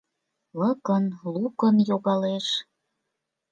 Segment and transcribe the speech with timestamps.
[0.59, 2.47] Лукын-лукын йогалеш.